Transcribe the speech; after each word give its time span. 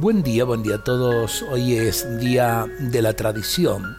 Buen 0.00 0.22
día, 0.22 0.44
buen 0.44 0.62
día 0.62 0.76
a 0.76 0.82
todos. 0.82 1.42
Hoy 1.52 1.74
es 1.74 2.18
día 2.18 2.66
de 2.78 3.02
la 3.02 3.12
tradición. 3.12 3.98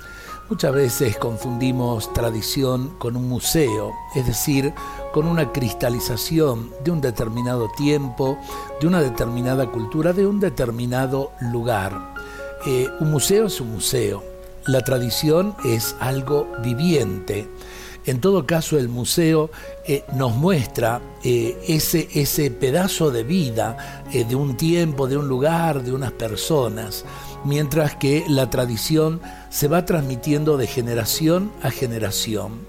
Muchas 0.49 0.73
veces 0.73 1.15
confundimos 1.15 2.11
tradición 2.11 2.97
con 2.97 3.15
un 3.15 3.29
museo, 3.29 3.93
es 4.15 4.25
decir, 4.25 4.73
con 5.13 5.27
una 5.27 5.51
cristalización 5.51 6.71
de 6.83 6.89
un 6.89 7.01
determinado 7.01 7.69
tiempo, 7.77 8.39
de 8.79 8.87
una 8.87 8.99
determinada 8.99 9.67
cultura, 9.69 10.11
de 10.11 10.25
un 10.25 10.39
determinado 10.39 11.33
lugar. 11.39 12.15
Eh, 12.65 12.87
un 12.99 13.11
museo 13.11 13.45
es 13.45 13.61
un 13.61 13.71
museo. 13.71 14.23
La 14.65 14.81
tradición 14.81 15.55
es 15.65 15.95
algo 15.99 16.47
viviente. 16.63 17.47
En 18.05 18.19
todo 18.19 18.47
caso, 18.47 18.79
el 18.79 18.89
museo 18.89 19.51
eh, 19.85 20.03
nos 20.15 20.35
muestra 20.35 21.01
eh, 21.23 21.55
ese, 21.67 22.07
ese, 22.15 22.49
pedazo 22.49 23.11
de 23.11 23.23
vida 23.23 24.05
eh, 24.11 24.25
de 24.25 24.35
un 24.35 24.57
tiempo, 24.57 25.07
de 25.07 25.17
un 25.17 25.27
lugar, 25.27 25.83
de 25.83 25.93
unas 25.93 26.11
personas, 26.11 27.05
mientras 27.45 27.95
que 27.95 28.25
la 28.27 28.49
tradición 28.49 29.21
se 29.51 29.67
va 29.67 29.85
transmitiendo 29.85 30.57
de 30.57 30.65
generación 30.65 31.51
a 31.61 31.69
generación, 31.69 32.59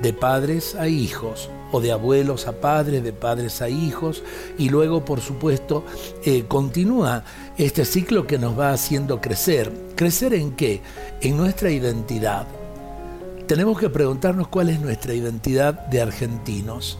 de 0.00 0.12
padres 0.12 0.74
a 0.74 0.88
hijos, 0.88 1.48
o 1.70 1.80
de 1.80 1.92
abuelos 1.92 2.48
a 2.48 2.60
padres, 2.60 3.04
de 3.04 3.12
padres 3.12 3.62
a 3.62 3.68
hijos, 3.68 4.24
y 4.58 4.68
luego, 4.68 5.04
por 5.06 5.20
supuesto, 5.20 5.84
continúa 6.48 7.24
este 7.56 7.86
ciclo 7.86 8.26
que 8.26 8.36
nos 8.36 8.58
va 8.58 8.72
haciendo 8.72 9.22
crecer. 9.22 9.72
¿Crecer 9.94 10.34
en 10.34 10.52
qué? 10.52 10.82
En 11.22 11.38
nuestra 11.38 11.70
identidad 11.70 12.46
tenemos 13.46 13.78
que 13.78 13.90
preguntarnos 13.90 14.48
cuál 14.48 14.68
es 14.68 14.80
nuestra 14.80 15.14
identidad 15.14 15.74
de 15.86 16.00
argentinos. 16.00 16.98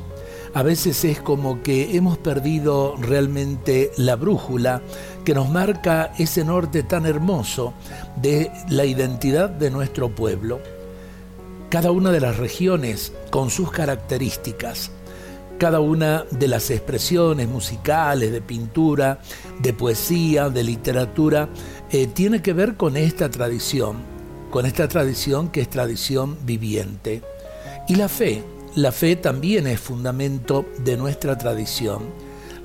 A 0.55 0.63
veces 0.63 1.05
es 1.05 1.19
como 1.19 1.63
que 1.63 1.97
hemos 1.97 2.19
perdido 2.19 2.97
realmente 2.97 3.91
la 3.97 4.17
brújula 4.17 4.83
que 5.25 5.35
nos 5.35 5.49
marca 5.49 6.13
ese 6.19 6.45
norte 6.45 6.83
tan 6.83 7.07
hermoso 7.07 7.73
de 8.21 8.51
la 8.69 8.85
identidad 8.85 9.49
de 9.49 9.71
nuestro 9.71 10.15
pueblo. 10.15 10.61
Cada 11.71 11.91
una 11.91 12.11
de 12.11 12.21
las 12.21 12.37
regiones 12.37 13.15
con 13.31 13.49
sus 13.49 13.71
características, 13.71 14.91
cada 15.57 15.81
una 15.81 16.25
de 16.31 16.49
las 16.49 16.71
expresiones 16.71 17.49
musicales, 17.49 18.31
de 18.31 18.43
pintura, 18.43 19.21
de 19.61 19.73
poesía, 19.73 20.51
de 20.51 20.65
literatura, 20.65 21.49
eh, 21.91 22.09
tiene 22.09 22.43
que 22.43 22.53
ver 22.53 22.77
con 22.77 22.99
esta 22.99 23.31
tradición 23.31 24.12
con 24.53 24.67
esta 24.67 24.87
tradición 24.87 25.49
que 25.49 25.63
es 25.63 25.71
tradición 25.71 26.37
viviente. 26.45 27.23
Y 27.89 27.97
la 27.97 28.09
fe, 28.09 28.45
la 28.77 28.93
fe 28.93 29.17
también 29.17 29.67
es 29.67 29.81
fundamento 29.81 30.67
de 30.85 30.99
nuestra 30.99 31.39
tradición. 31.39 32.03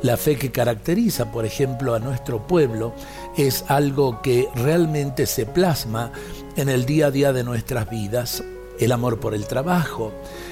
La 0.01 0.17
fe 0.17 0.35
que 0.35 0.51
caracteriza, 0.51 1.31
por 1.31 1.45
ejemplo, 1.45 1.95
a 1.95 1.99
nuestro 1.99 2.45
pueblo 2.45 2.93
es 3.37 3.63
algo 3.69 4.21
que 4.21 4.49
realmente 4.53 5.25
se 5.25 5.45
plasma 5.45 6.11
en 6.57 6.67
el 6.67 6.85
día 6.85 7.07
a 7.07 7.11
día 7.11 7.31
de 7.31 7.45
nuestras 7.45 7.89
vidas. 7.89 8.43
El 8.79 8.91
amor 8.91 9.21
por 9.21 9.33
el 9.33 9.47
trabajo, 9.47 10.11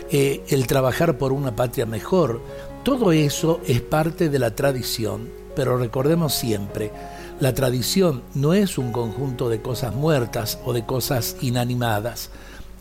eh, 0.10 0.42
el 0.48 0.66
trabajar 0.68 1.18
por 1.18 1.34
una 1.34 1.54
patria 1.54 1.86
mejor, 1.86 2.42
todo 2.84 3.12
eso 3.12 3.60
es 3.68 3.82
parte 3.82 4.30
de 4.30 4.40
la 4.40 4.56
tradición, 4.56 5.30
pero 5.54 5.78
recordemos 5.78 6.34
siempre, 6.34 6.92
la 7.40 7.54
tradición 7.54 8.24
no 8.34 8.54
es 8.54 8.78
un 8.78 8.92
conjunto 8.94 9.50
de 9.50 9.62
cosas 9.62 9.94
muertas 9.94 10.60
o 10.64 10.72
de 10.72 10.86
cosas 10.86 11.36
inanimadas. 11.42 12.30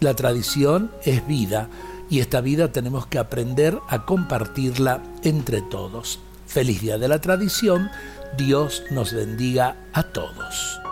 La 0.01 0.15
tradición 0.15 0.93
es 1.05 1.27
vida 1.27 1.69
y 2.09 2.21
esta 2.21 2.41
vida 2.41 2.71
tenemos 2.71 3.07
que 3.07 3.19
aprender 3.19 3.79
a 3.89 4.05
compartirla 4.05 5.03
entre 5.23 5.61
todos. 5.63 6.21
Feliz 6.47 6.81
día 6.81 6.99
de 6.99 7.09
la 7.09 7.21
tradición, 7.21 7.91
Dios 8.37 8.85
nos 8.91 9.13
bendiga 9.13 9.77
a 9.93 10.05
todos. 10.05 10.84